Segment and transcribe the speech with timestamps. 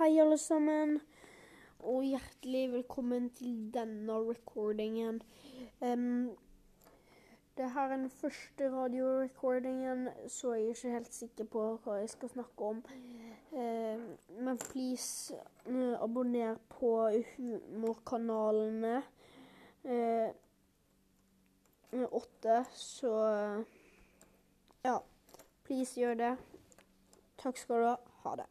[0.00, 0.94] Hei, alle sammen,
[1.84, 5.18] og hjertelig velkommen til denne recordingen.
[5.80, 6.30] Um,
[7.56, 12.08] det her er den første radiorecordingen, så jeg er ikke helt sikker på hva jeg
[12.14, 12.80] skal snakke om.
[13.52, 14.06] Um,
[14.40, 15.36] men please,
[15.68, 19.02] uh, abonner på humorkanalene.
[19.84, 20.30] Uh,
[22.08, 23.12] åtte, så
[24.84, 24.96] Ja,
[25.64, 26.36] please gjør det.
[27.36, 27.96] Takk skal du ha.
[28.24, 28.38] Ha det.